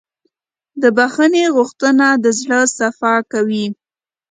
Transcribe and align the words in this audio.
د 0.81 0.83
بښنې 0.97 1.45
غوښتنه 1.55 2.07
د 2.23 2.25
زړه 2.39 2.59
صفا 2.77 3.15
کوي. 3.31 3.65